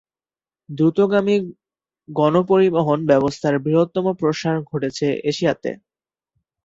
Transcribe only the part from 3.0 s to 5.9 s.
ব্যবস্থার বৃহত্তম প্রসার ঘটেছে এশিয়াতে।